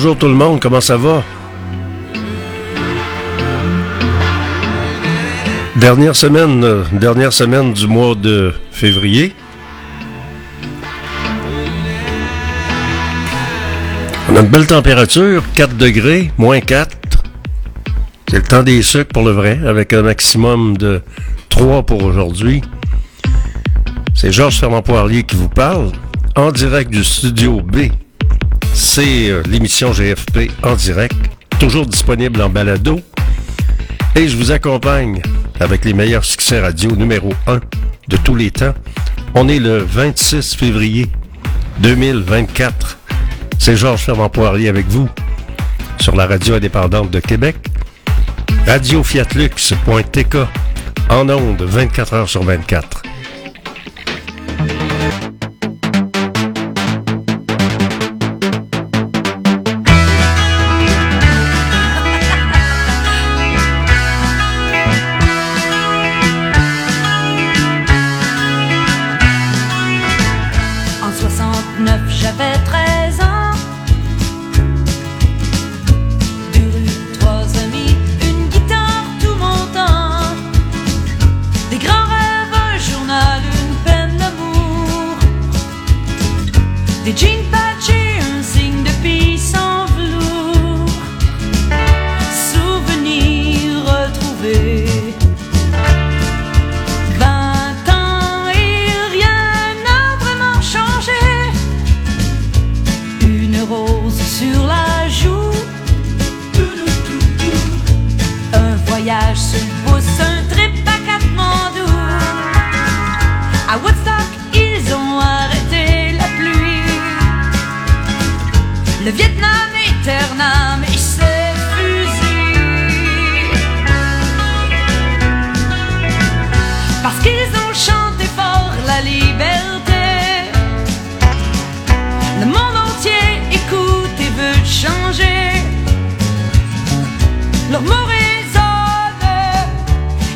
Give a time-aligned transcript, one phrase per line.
[0.00, 1.24] Bonjour tout le monde, comment ça va?
[5.74, 9.34] Dernière semaine, euh, dernière semaine du mois de février.
[14.30, 16.96] On a une belle température, 4 degrés, moins 4.
[18.30, 21.02] C'est le temps des sucres pour le vrai, avec un maximum de
[21.48, 22.62] 3 pour aujourd'hui.
[24.14, 25.90] C'est Georges Fernand Poirier qui vous parle,
[26.36, 27.88] en direct du studio B.
[28.80, 31.16] C'est euh, l'émission GFP en direct,
[31.58, 33.00] toujours disponible en balado.
[34.14, 35.20] Et je vous accompagne
[35.58, 37.58] avec les meilleurs succès radio numéro 1
[38.06, 38.74] de tous les temps.
[39.34, 41.08] On est le 26 février
[41.80, 42.98] 2024.
[43.58, 45.08] C'est Georges Fernand Poirier avec vous
[45.98, 47.56] sur la radio indépendante de Québec.
[48.64, 50.36] Radiofiatlux.tk
[51.10, 52.97] en ondes 24 heures sur 24.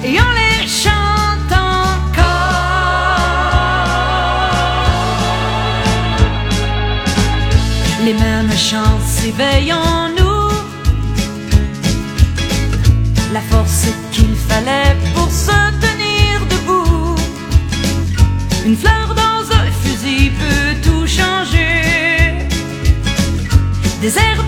[0.04, 2.22] Et on les chante encore.
[8.04, 10.50] Les mêmes chants s'éveillent en nous.
[13.32, 15.50] La force qu'il fallait pour se
[15.80, 17.16] tenir debout.
[18.66, 22.48] Une fleur dans un fusil peut tout changer.
[24.00, 24.42] Des airs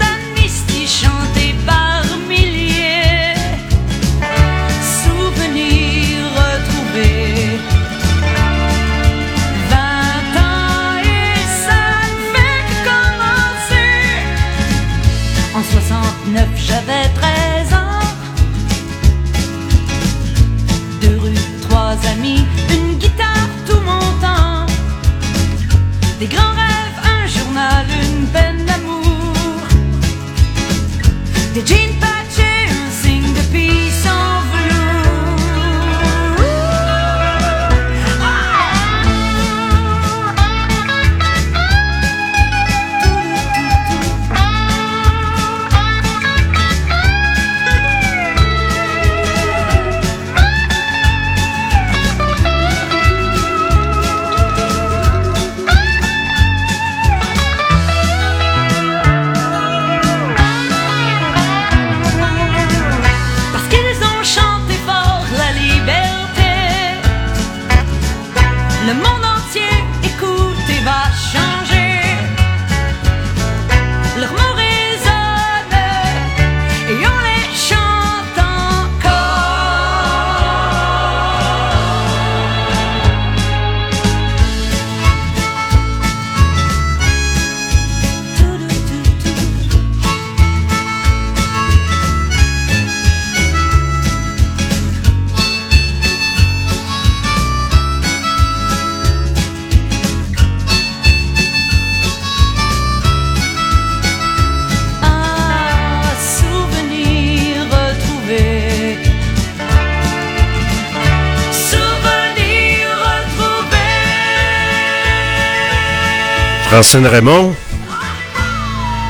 [116.74, 117.54] Francine Raymond,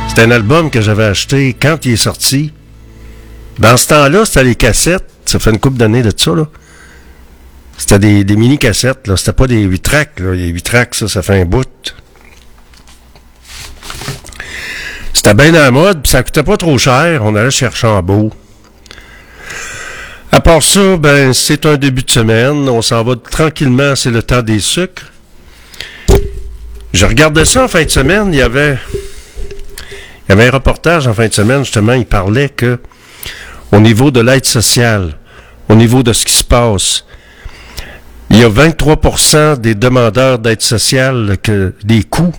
[0.08, 2.52] c'est un album que j'avais acheté quand il est sorti.
[3.58, 5.08] Dans ce temps-là, c'était les cassettes.
[5.24, 6.46] Ça fait une couple d'années de ça, là.
[7.78, 9.10] C'était des, mini-cassettes.
[9.16, 10.34] C'était pas des 8 tracks, là.
[10.34, 11.94] Les 8 tracks, ça, ça fait un bout.
[15.14, 17.22] C'était bien à la mode, puis ça coûtait pas trop cher.
[17.24, 18.30] On allait chercher en beau.
[20.32, 22.68] À part ça, ben, c'est un début de semaine.
[22.68, 25.13] On s'en va tranquillement, c'est le temps des sucres.
[26.94, 31.08] Je regardais ça en fin de semaine, il y avait, il y avait un reportage
[31.08, 32.78] en fin de semaine, justement, il parlait que,
[33.72, 35.14] au niveau de l'aide sociale,
[35.68, 37.04] au niveau de ce qui se passe,
[38.30, 42.32] il y a 23% des demandeurs d'aide sociale que des coûts.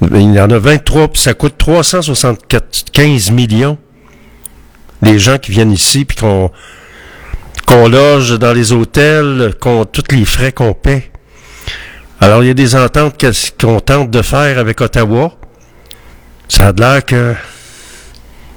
[0.00, 3.76] Il y en a 23, puis ça coûte 375 millions.
[5.02, 6.50] Les gens qui viennent ici, puis qu'on
[7.66, 11.10] qu'on loge dans les hôtels, qu'on tous les frais qu'on paie.
[12.20, 13.24] Alors, il y a des ententes
[13.60, 15.36] qu'on tente de faire avec Ottawa.
[16.48, 17.34] Ça a l'air que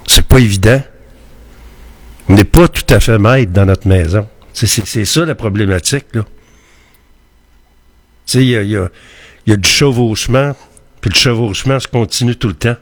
[0.08, 0.82] c'est pas évident.
[2.28, 4.28] On n'est pas tout à fait maître dans notre maison.
[4.54, 6.24] C'est ça la problématique, là.
[8.26, 8.78] Tu sais, il y
[9.54, 10.56] a, du chevauchement,
[11.02, 12.76] puis le chevauchement se continue tout le temps.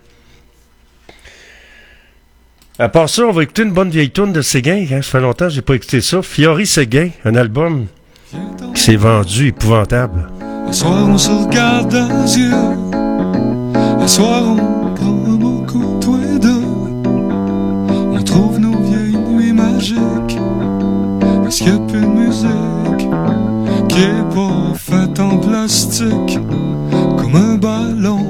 [2.77, 4.85] À part ça, on va écouter une bonne vieille tune de Séguin.
[4.91, 5.01] Hein?
[5.01, 6.21] Ça fait longtemps que j'ai pas écouté ça.
[6.21, 7.87] Fiori Séguin, un album
[8.73, 10.38] qui s'est vendu épouvantable.
[10.67, 12.53] Un soir, on se regarde les yeux.
[13.99, 15.99] Un soir, on prend un bon coup,
[16.39, 16.63] deux.
[18.11, 20.37] On trouve nos vieilles nuits magiques.
[21.43, 23.09] Parce qu'il n'y a plus de musique
[23.87, 26.39] qui est pas faite en plastique
[27.17, 28.25] comme un ballon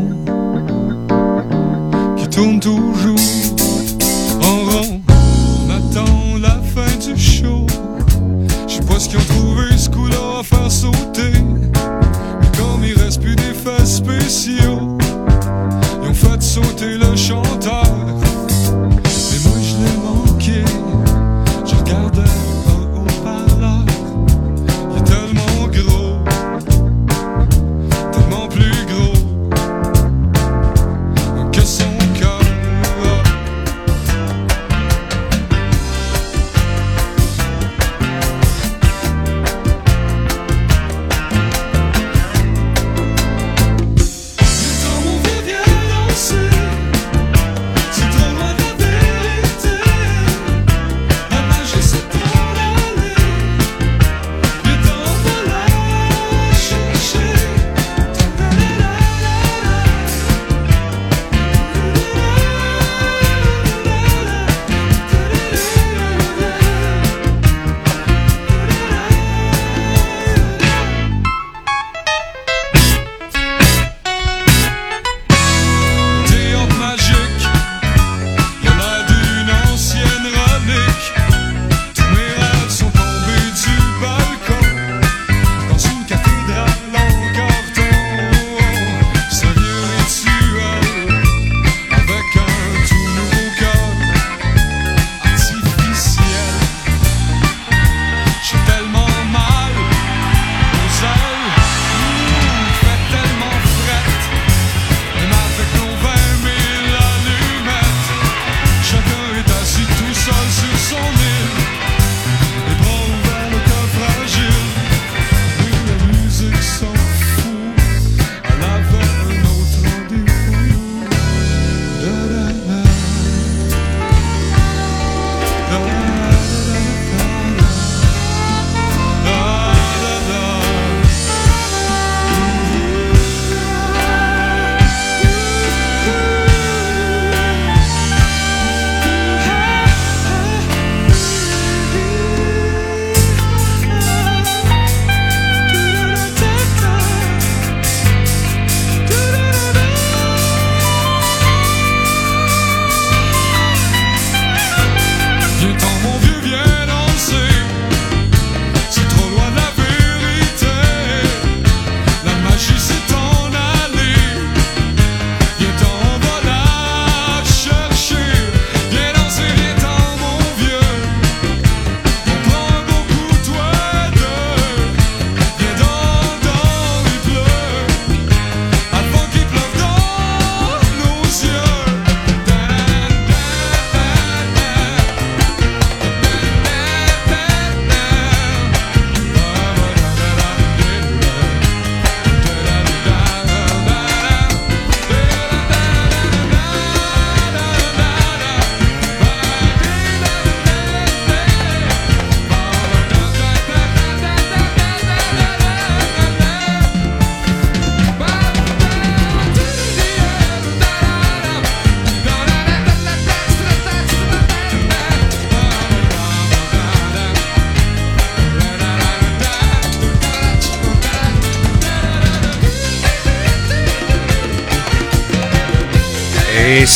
[2.17, 3.19] qui tourne toujours
[4.41, 4.98] en rond.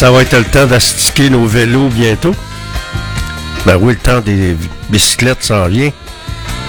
[0.03, 2.35] Ça va être le temps d'astiquer nos vélos bientôt.
[3.65, 4.57] Ben oui, le temps des
[4.89, 5.91] bicyclettes s'en vient.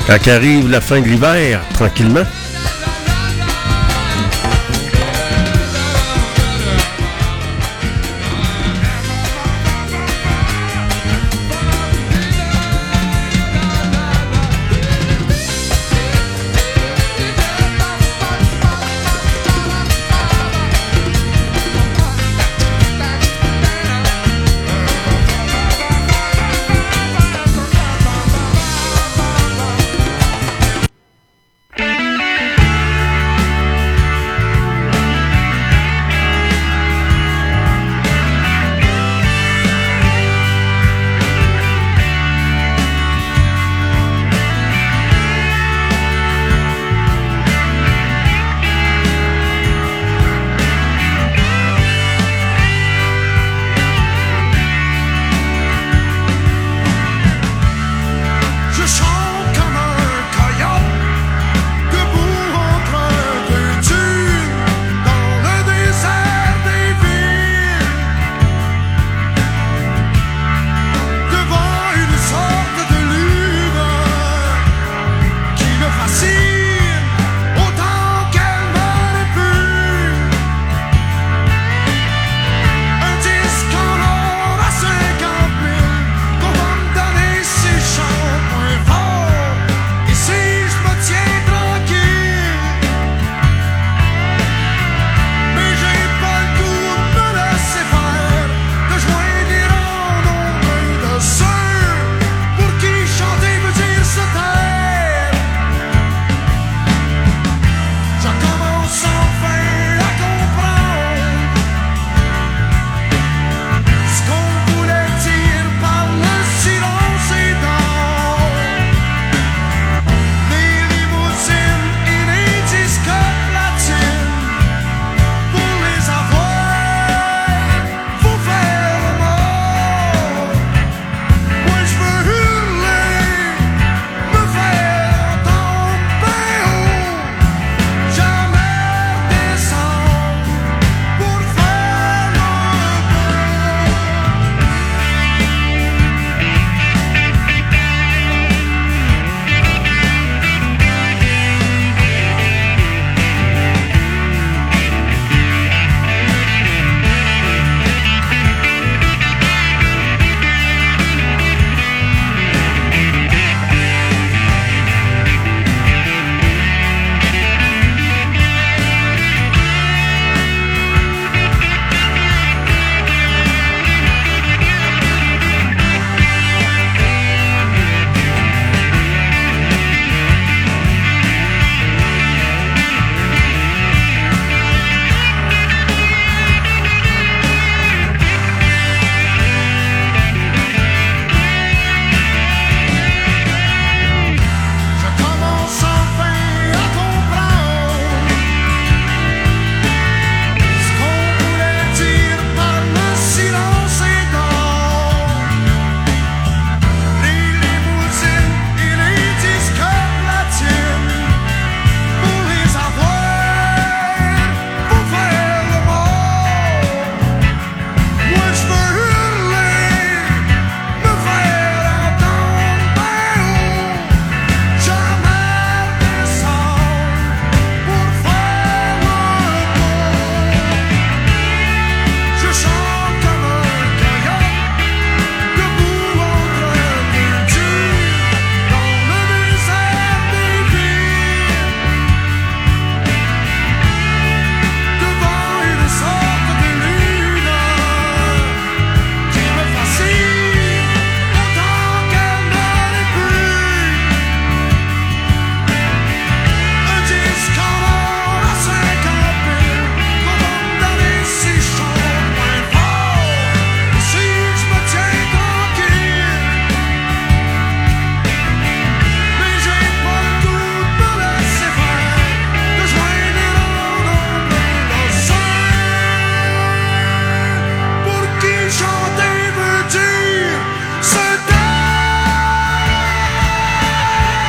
[0.07, 2.23] Quand arrive la fin de l'hiver, tranquillement.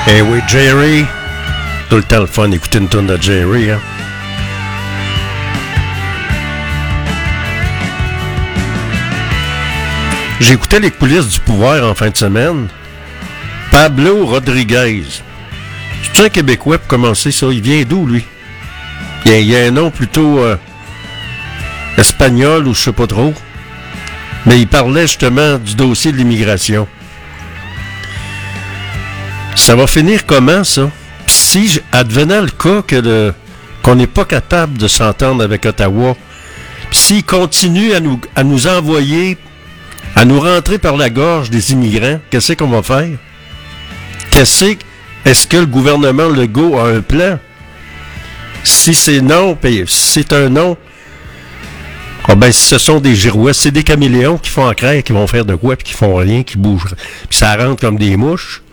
[0.07, 1.03] Eh oui, Jerry.
[1.89, 3.71] Tout le temps le fun une tonne de Jerry.
[3.71, 3.79] Hein.
[10.39, 12.67] J'écoutais les coulisses du pouvoir en fin de semaine.
[13.71, 15.05] Pablo Rodriguez.
[16.03, 17.47] C'est un Québécois pour commencer ça?
[17.51, 18.23] Il vient d'où, lui?
[19.25, 20.55] Il y, a, il y a un nom plutôt euh,
[21.97, 23.33] espagnol ou je sais pas trop.
[24.45, 26.87] Mais il parlait justement du dossier de l'immigration.
[29.55, 30.89] Ça va finir comment, ça?
[31.27, 33.33] Si, advenant le cas que
[33.81, 36.15] qu'on n'est pas capable de s'entendre avec Ottawa,
[36.89, 39.37] puis s'il continue à nous, à nous envoyer,
[40.15, 43.09] à nous rentrer par la gorge des immigrants, qu'est-ce qu'on va faire?
[44.31, 44.83] Qu'est-ce que-
[45.23, 47.37] est-ce que le gouvernement Legault a un plan?
[48.63, 50.77] Si c'est non, puis si c'est un non,
[52.27, 55.27] ah ben, ce sont des girouettes, c'est des caméléons qui font en craie, qui vont
[55.27, 56.95] faire de quoi, puis qui font rien, qui bougent.
[57.29, 58.63] Puis ça rentre comme des mouches.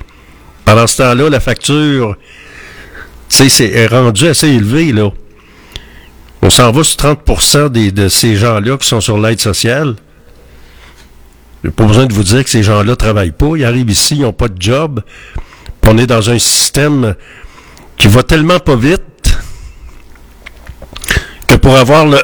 [0.72, 2.16] Pendant ce temps-là, la facture,
[3.28, 5.10] c'est est rendue assez élevée, là.
[6.40, 9.96] On s'en va sur 30 des, de ces gens-là qui sont sur l'aide sociale.
[11.62, 13.50] J'ai pas besoin de vous dire que ces gens-là travaillent pas.
[13.54, 15.02] Ils arrivent ici, ils n'ont pas de job.
[15.86, 17.16] On est dans un système
[17.98, 19.36] qui va tellement pas vite
[21.48, 22.18] que pour avoir le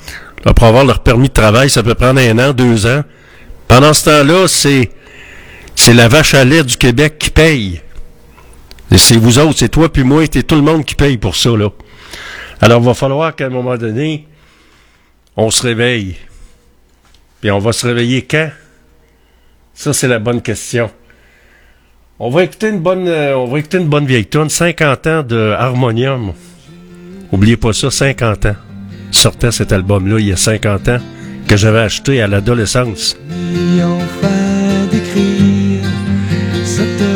[0.52, 3.02] pour avoir leur permis de travail, ça peut prendre un an, deux ans.
[3.66, 4.90] Pendant ce temps-là, c'est
[5.74, 7.80] c'est la vache à lait du Québec qui paye.
[8.94, 11.34] Et c'est vous autres, c'est toi puis moi, c'est tout le monde qui paye pour
[11.34, 11.68] ça, là.
[12.60, 14.28] Alors, il va falloir qu'à un moment donné,
[15.36, 16.14] on se réveille.
[17.40, 18.50] Puis on va se réveiller quand?
[19.74, 20.92] Ça, c'est la bonne question.
[22.20, 25.22] On va écouter une bonne, euh, on va écouter une bonne vieille tune, 50 ans
[25.24, 26.32] de Harmonium.
[27.32, 28.56] Oubliez pas ça, 50 ans.
[29.10, 31.00] Sortait cet album-là il y a 50 ans,
[31.48, 33.16] que j'avais acheté à l'adolescence.
[33.28, 33.80] Et
[34.92, 35.82] d'écrire
[36.64, 37.13] cette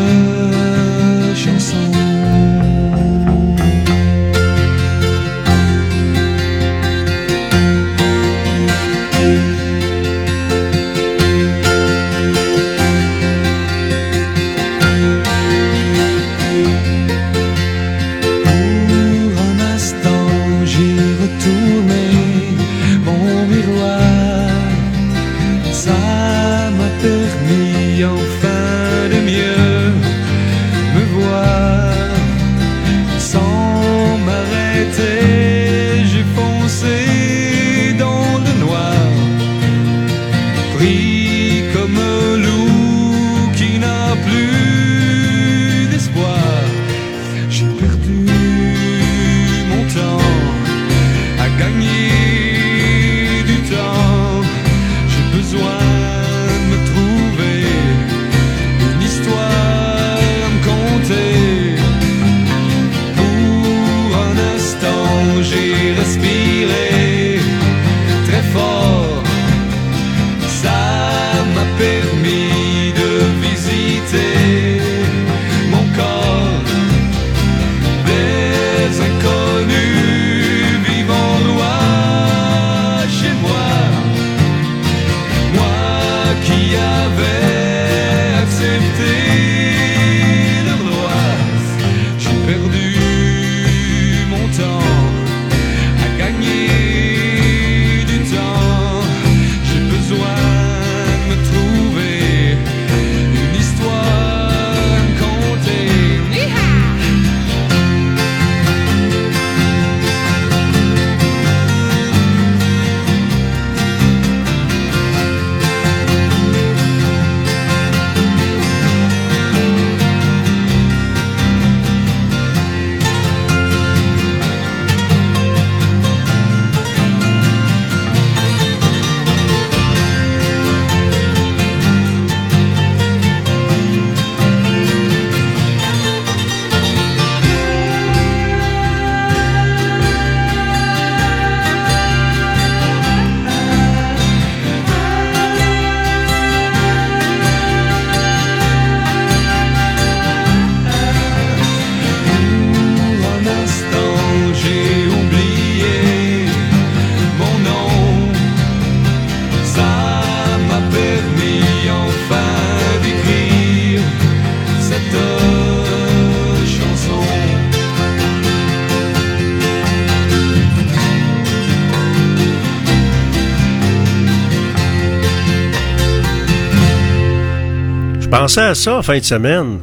[178.49, 179.79] pensais à ça en fin de semaine.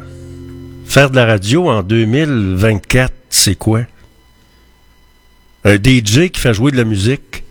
[0.88, 3.82] Faire de la radio en 2024, c'est quoi?
[5.64, 7.44] Un DJ qui fait jouer de la musique.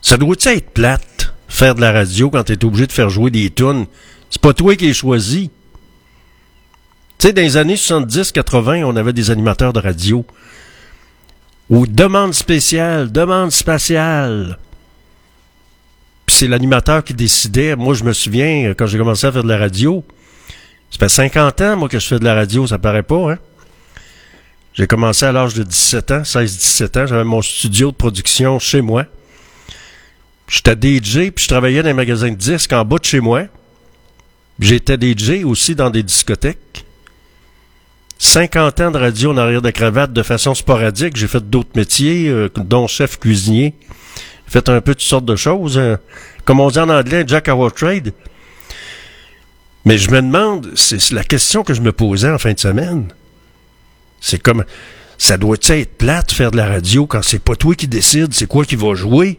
[0.00, 1.34] Ça doit être plate?
[1.48, 3.84] faire de la radio quand tu es obligé de faire jouer des tunes?
[4.30, 5.50] C'est pas toi qui es choisi.
[7.18, 10.24] Tu sais, dans les années 70-80, on avait des animateurs de radio.
[11.68, 14.58] Ou demande spéciale, demande spatiale.
[16.38, 17.76] C'est l'animateur qui décidait.
[17.76, 20.04] Moi, je me souviens, quand j'ai commencé à faire de la radio,
[20.90, 23.38] ça fait 50 ans, moi, que je fais de la radio, ça paraît pas, hein?
[24.74, 27.06] J'ai commencé à l'âge de 17 ans, 16-17 ans.
[27.06, 29.06] J'avais mon studio de production chez moi.
[30.46, 33.44] J'étais DJ, puis je travaillais dans un magasin de disques en bas de chez moi.
[34.60, 36.84] J'étais DJ aussi dans des discothèques.
[38.18, 41.16] 50 ans de radio en arrière de cravate de façon sporadique.
[41.16, 43.72] J'ai fait d'autres métiers, euh, dont chef cuisinier.
[44.46, 45.78] Fait un peu toutes sortes de choses.
[45.78, 45.98] hein.
[46.44, 48.12] Comme on dit en anglais, Jack our trade.
[49.84, 53.08] Mais je me demande, c'est la question que je me posais en fin de semaine.
[54.20, 54.64] C'est comme,
[55.18, 58.46] ça doit être plate faire de la radio quand c'est pas toi qui décide, c'est
[58.46, 59.38] quoi qui va jouer?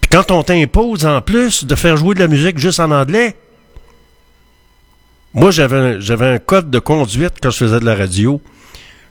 [0.00, 3.36] Puis quand on t'impose en plus de faire jouer de la musique juste en anglais.
[5.34, 8.40] Moi, j'avais un, j'avais un code de conduite quand je faisais de la radio.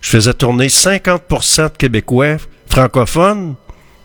[0.02, 3.56] Je faisais tourner 50% de Québécois francophones,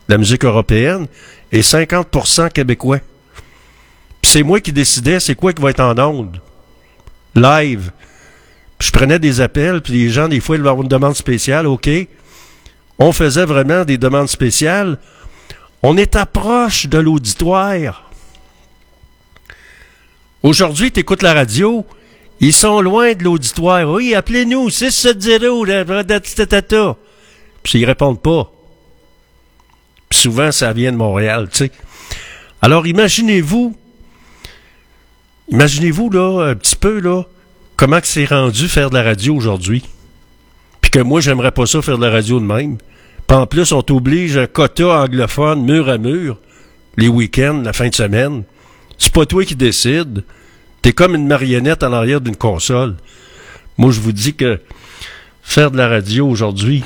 [0.09, 1.07] la musique européenne,
[1.53, 3.01] et 50% Québécois.
[4.23, 6.41] Puis c'est moi qui décidais c'est quoi qui va être en onde.
[7.35, 7.91] Live.
[8.79, 11.67] Puis je prenais des appels, puis les gens, des fois, ils avaient une demande spéciale,
[11.67, 11.89] OK.
[12.99, 14.99] On faisait vraiment des demandes spéciales.
[15.83, 18.11] On est approche de l'auditoire.
[20.43, 21.87] Aujourd'hui, tu écoutes la radio,
[22.41, 23.91] ils sont loin de l'auditoire.
[23.91, 26.95] Oui, appelez-nous, 670,
[27.63, 28.51] puis ils répondent pas.
[30.09, 31.73] Puis souvent, ça vient de Montréal, tu sais.
[32.63, 33.77] Alors, imaginez-vous,
[35.49, 37.25] imaginez-vous, là, un petit peu, là,
[37.77, 39.85] comment c'est rendu faire de la radio aujourd'hui.
[40.81, 42.79] Puis que moi, j'aimerais pas ça faire de la radio de même.
[43.27, 46.39] Puis en plus, on t'oblige un quota anglophone mur à mur,
[46.97, 48.45] les week-ends, la fin de semaine.
[48.99, 50.25] C'est pas toi qui décides.
[50.83, 52.97] T'es comme une marionnette en arrière d'une console.
[53.77, 54.61] Moi, je vous dis que
[55.43, 56.85] faire de la radio aujourd'hui,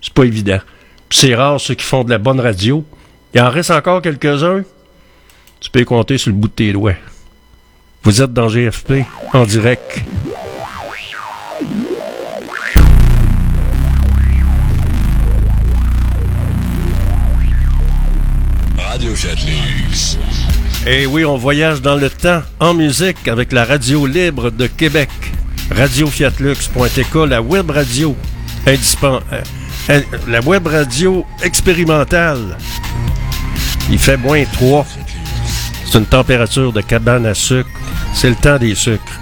[0.00, 0.60] c'est pas évident.
[1.10, 2.84] C'est rare ceux qui font de la bonne radio.
[3.34, 4.62] Il en reste encore quelques-uns.
[5.60, 6.94] Tu peux les compter sur le bout de tes doigts.
[8.04, 10.02] Vous êtes dans GFP, en direct.
[18.78, 20.16] Radio Chatlux.
[20.86, 25.08] Et oui, on voyage dans le temps en musique avec la radio libre de Québec.
[25.70, 28.16] Radiofiatlux.tk, la web radio
[28.66, 29.40] indispen- euh,
[30.26, 32.56] la web radio expérimentale.
[33.90, 34.86] Il fait moins 3.
[35.84, 37.70] C'est une température de cabane à sucre.
[38.12, 39.20] C'est le temps des sucres.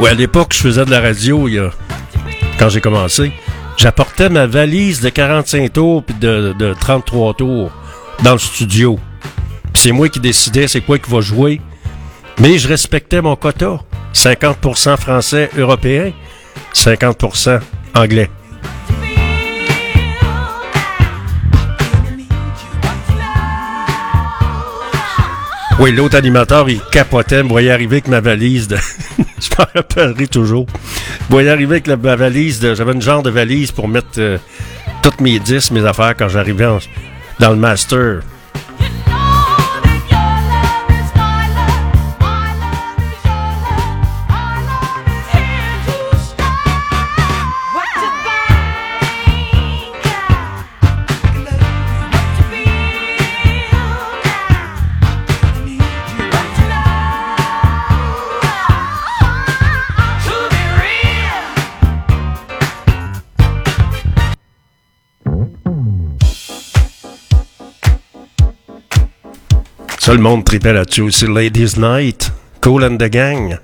[0.00, 1.70] Ouais, à l'époque, je faisais de la radio, il y a-
[2.58, 3.32] quand j'ai commencé.
[3.76, 7.70] J'apportais ma valise de 45 tours puis de, de 33 tours
[8.24, 8.98] dans le studio.
[9.74, 11.60] C'est moi qui décidais c'est quoi qui va jouer.
[12.40, 13.78] Mais je respectais mon quota.
[14.14, 16.12] 50% français européen,
[16.74, 17.60] 50%
[17.94, 18.30] anglais.
[25.80, 28.76] Oui, l'autre animateur, il capotait, me voyait arriver avec ma valise de...
[29.18, 30.66] je m'en rappellerai toujours.
[31.28, 32.74] Me voyait arriver avec la, ma valise de...
[32.74, 34.38] J'avais une genre de valise pour mettre euh,
[35.04, 36.66] toutes mes disques, mes affaires quand j'arrivais
[37.38, 38.22] dans le master.
[70.08, 71.10] Ça, le monde tripait là-dessus.
[71.12, 73.58] C'est Ladies Night, Cool and the Gang.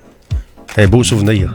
[0.77, 1.51] Un beau souvenir.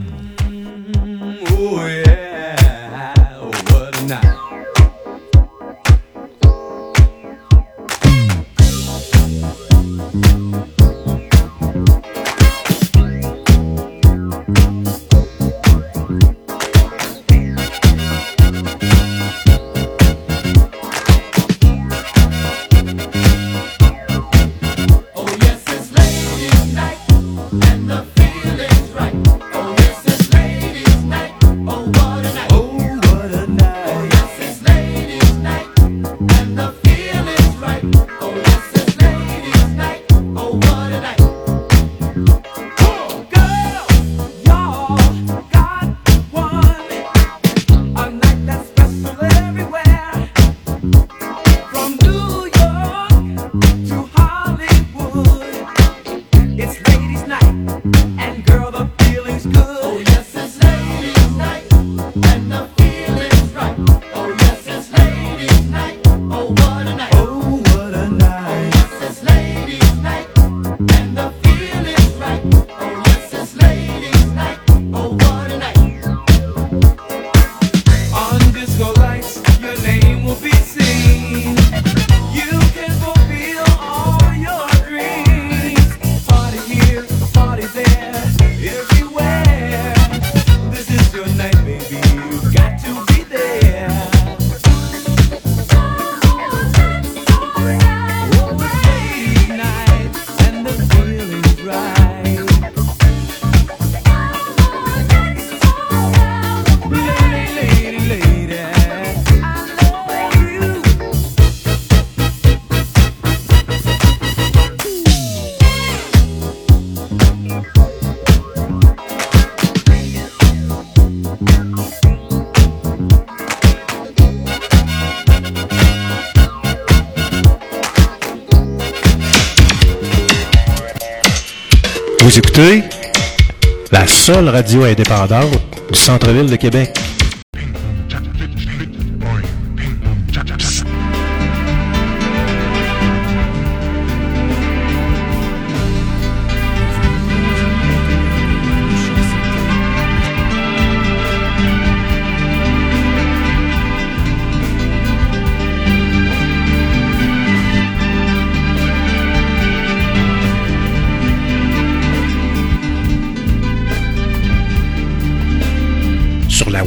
[133.91, 135.59] La seule radio indépendante
[135.91, 137.00] du centre-ville de Québec.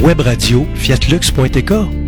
[0.04, 2.03] Web radio.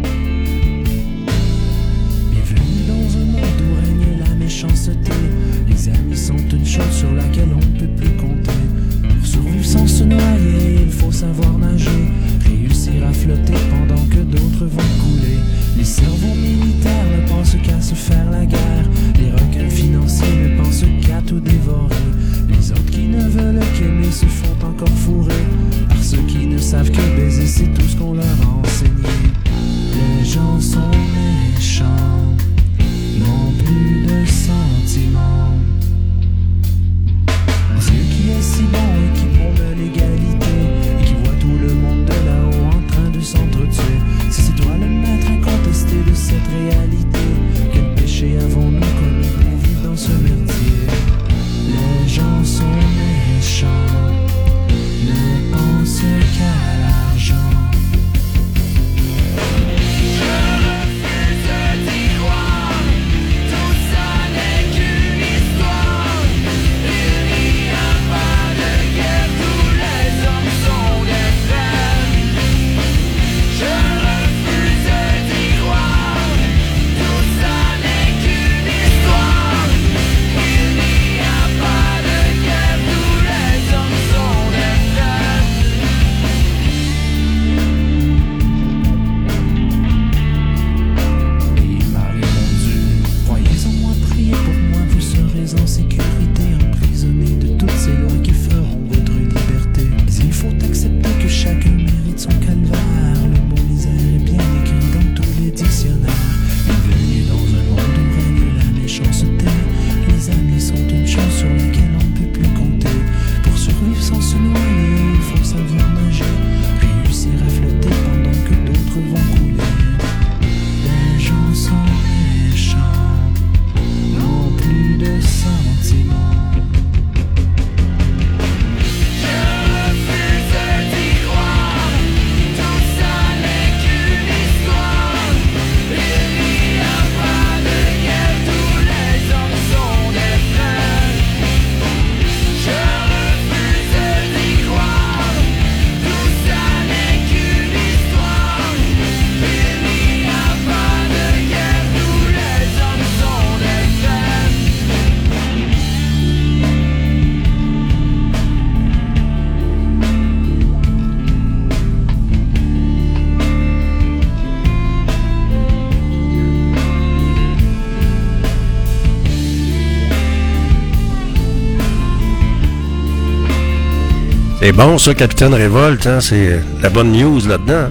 [174.67, 176.09] C'est bon, ça, Capitaine Révolte.
[176.09, 176.21] Hein?
[176.21, 177.89] C'est la bonne news là-dedans.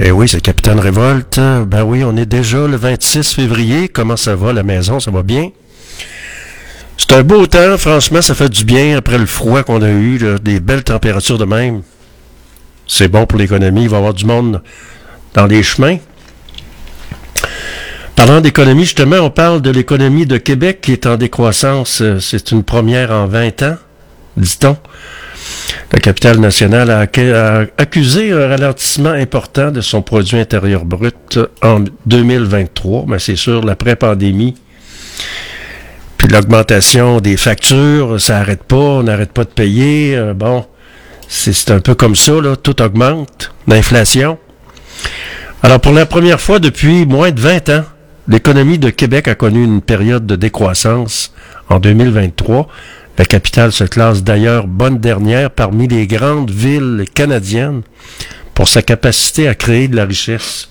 [0.00, 1.40] Eh oui, c'est Capitaine Révolte.
[1.66, 3.88] Ben oui, on est déjà le 26 février.
[3.88, 5.00] Comment ça va, la maison?
[5.00, 5.50] Ça va bien?
[6.96, 10.20] C'est un beau temps, franchement, ça fait du bien après le froid qu'on a eu,
[10.40, 11.82] des belles températures de même.
[12.86, 14.62] C'est bon pour l'économie, il va y avoir du monde
[15.34, 15.98] dans les chemins.
[18.14, 22.00] Parlant d'économie, justement, on parle de l'économie de Québec qui est en décroissance.
[22.00, 23.76] Euh, C'est une première en 20 ans,
[24.36, 24.76] dit-on.
[25.92, 31.38] La capitale nationale a, accu- a accusé un ralentissement important de son produit intérieur brut
[31.62, 34.54] en 2023, mais c'est sûr, l'après-pandémie.
[36.16, 40.16] Puis l'augmentation des factures, ça n'arrête pas, on n'arrête pas de payer.
[40.16, 40.64] euh, bon,
[41.28, 44.38] c'est un peu comme ça, là, tout augmente, l'inflation.
[45.62, 47.84] Alors pour la première fois depuis moins de 20 ans,
[48.28, 51.32] l'économie de Québec a connu une période de décroissance
[51.68, 52.68] en 2023.
[53.18, 57.82] La capitale se classe d'ailleurs bonne dernière parmi les grandes villes canadiennes
[58.54, 60.68] pour sa capacité à créer de la richesse.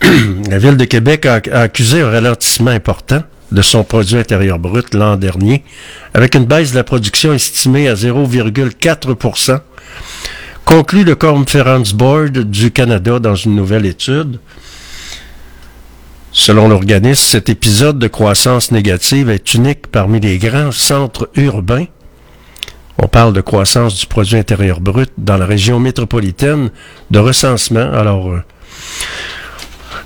[0.02, 3.22] la ville de Québec a, a accusé un ralentissement important
[3.52, 5.64] de son produit intérieur brut l'an dernier,
[6.14, 9.60] avec une baisse de la production estimée à 0,4%
[10.68, 14.38] conclut le Conference Board du Canada dans une nouvelle étude.
[16.30, 21.86] Selon l'organisme, cet épisode de croissance négative est unique parmi les grands centres urbains.
[22.98, 26.68] On parle de croissance du produit intérieur brut dans la région métropolitaine
[27.10, 27.90] de recensement.
[27.94, 28.44] Alors, euh,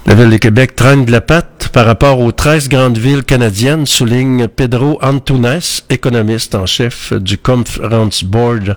[0.07, 3.87] la ville de Québec traîne de la patte par rapport aux 13 grandes villes canadiennes,
[3.87, 5.61] souligne Pedro Antunes,
[5.91, 8.77] économiste en chef du Conference Board.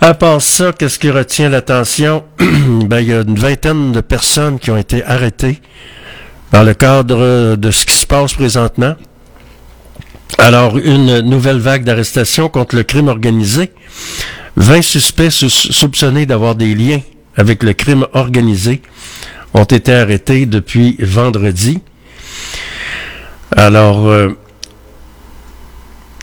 [0.00, 2.24] À part ça, qu'est-ce qui retient l'attention?
[2.38, 5.60] ben, il y a une vingtaine de personnes qui ont été arrêtées
[6.52, 8.94] dans le cadre de ce qui se passe présentement.
[10.38, 13.70] Alors, une nouvelle vague d'arrestations contre le crime organisé.
[14.56, 17.00] 20 suspects soupçonnés d'avoir des liens
[17.36, 18.82] avec le crime organisé
[19.54, 21.80] ont été arrêtés depuis vendredi.
[23.54, 24.30] Alors, euh,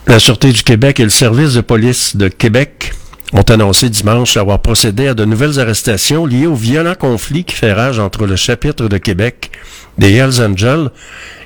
[0.07, 2.93] la Sûreté du Québec et le service de police de Québec
[3.33, 7.73] ont annoncé dimanche avoir procédé à de nouvelles arrestations liées au violent conflit qui fait
[7.73, 9.51] rage entre le chapitre de Québec
[9.99, 10.89] des Hells Angels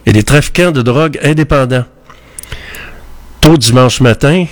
[0.05, 1.85] et des trafiquants de drogue indépendants.
[3.41, 4.45] Tôt dimanche matin,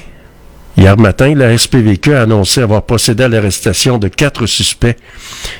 [0.77, 4.95] Hier matin, la SPVQ a annoncé avoir procédé à l'arrestation de quatre suspects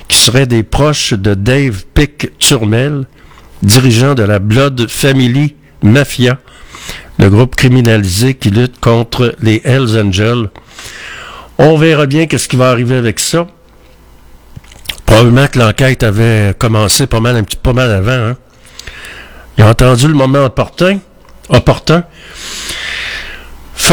[0.08, 3.06] qui seraient des proches de Dave Pick Turmel,
[3.62, 6.40] dirigeant de la Blood Family Mafia,
[7.20, 10.50] le groupe criminalisé qui lutte contre les Hells Angels.
[11.58, 13.48] On verra bien qu'est-ce qui va arriver avec ça.
[15.06, 18.12] Probablement que l'enquête avait commencé pas mal, un avant.
[18.12, 18.38] Hein.
[19.58, 21.00] Il a entendu le moment opportun.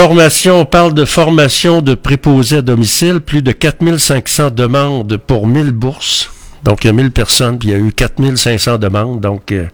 [0.00, 5.72] Formation, on parle de formation de préposés à domicile, plus de 4500 demandes pour 1000
[5.72, 6.30] bourses.
[6.62, 9.20] Donc, il y a 1000 personnes, puis il y a eu 4500 demandes.
[9.20, 9.66] Donc, euh,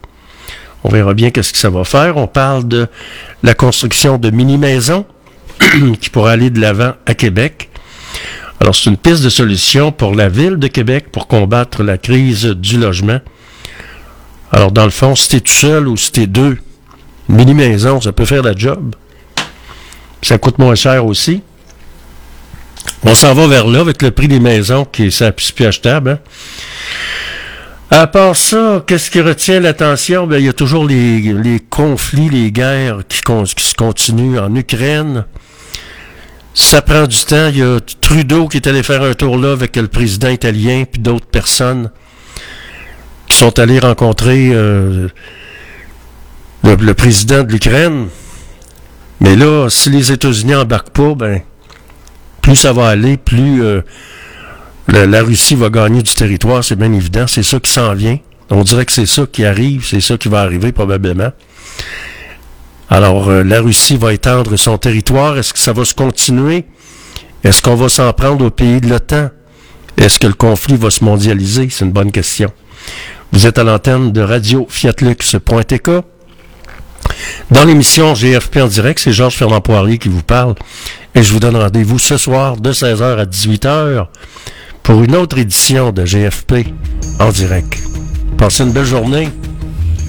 [0.83, 2.17] on verra bien qu'est-ce que ça va faire.
[2.17, 2.87] On parle de
[3.43, 5.05] la construction de mini-maisons
[6.01, 7.69] qui pourra aller de l'avant à Québec.
[8.59, 12.45] Alors, c'est une piste de solution pour la ville de Québec pour combattre la crise
[12.45, 13.19] du logement.
[14.51, 16.57] Alors, dans le fond, si t'es tout seul ou si t'es deux,
[17.29, 18.95] mini-maison, ça peut faire la job.
[20.25, 21.43] Ça coûte moins cher aussi.
[23.03, 26.09] On s'en va vers là avec le prix des maisons qui est plus achetable.
[26.09, 26.19] Hein.
[27.91, 30.25] À part ça, qu'est-ce qui retient l'attention?
[30.25, 35.25] Ben, il y a toujours les, conflits, les guerres qui, se continuent en Ukraine.
[36.55, 37.49] Ça prend du temps.
[37.49, 40.85] Il y a Trudeau qui est allé faire un tour là avec le président italien
[40.91, 41.91] puis d'autres personnes
[43.27, 45.07] qui sont allés rencontrer euh,
[46.63, 48.07] le président de l'Ukraine.
[49.21, 51.41] Mais là, si les États-Unis embarquent pas, ben,
[52.41, 53.81] plus ça va aller, plus euh,
[54.87, 57.25] la, Russie va gagner du territoire, c'est bien évident.
[57.27, 58.19] C'est ça qui s'en vient.
[58.49, 61.31] On dirait que c'est ça qui arrive, c'est ça qui va arriver probablement.
[62.89, 65.37] Alors, euh, la Russie va étendre son territoire.
[65.37, 66.65] Est-ce que ça va se continuer?
[67.43, 69.29] Est-ce qu'on va s'en prendre au pays de l'OTAN?
[69.97, 71.67] Est-ce que le conflit va se mondialiser?
[71.71, 72.51] C'est une bonne question.
[73.31, 75.89] Vous êtes à l'antenne de radio fiatlux.tk.
[77.51, 80.55] Dans l'émission GFP en direct, c'est Georges Fernand Poirier qui vous parle.
[81.13, 84.07] Et je vous donne rendez-vous ce soir de 16h à 18h
[84.83, 86.67] pour une autre édition de GFP
[87.19, 87.77] en direct.
[88.37, 89.29] Passez une belle journée.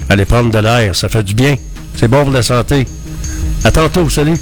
[0.09, 1.55] Allez prendre de l'air, ça fait du bien.
[1.95, 2.85] C'est bon pour la santé.
[3.63, 4.37] À tantôt, salut.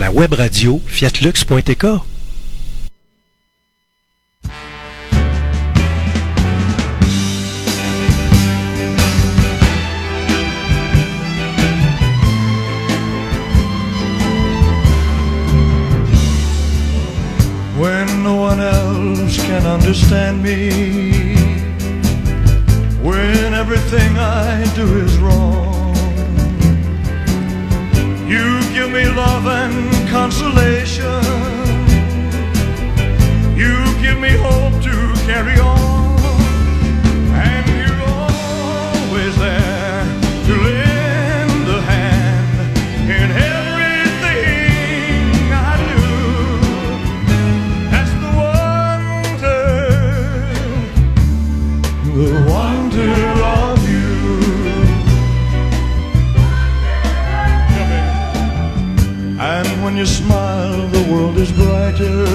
[0.00, 1.84] La web radio fiatlux.tk.
[17.78, 21.34] When no one else can understand me,
[23.02, 25.69] when everything I do is wrong.
[28.80, 31.22] Give me love and consolation.
[33.54, 35.79] You give me hope to carry on.
[61.40, 62.26] is brighter.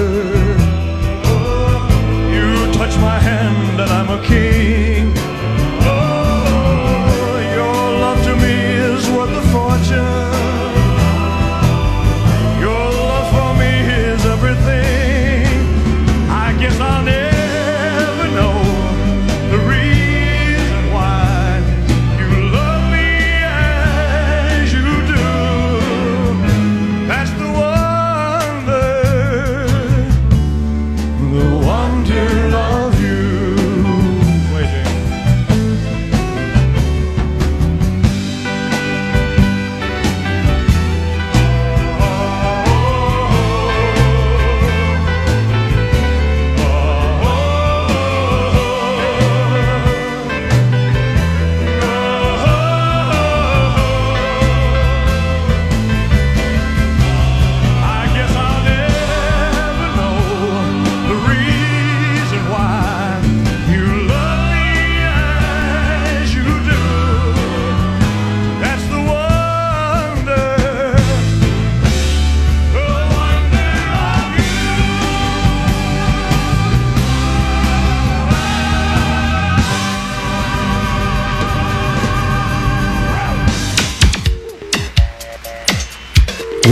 [2.34, 4.95] You touch my hand and I'm a king.